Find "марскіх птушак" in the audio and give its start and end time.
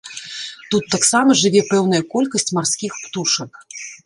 2.61-3.51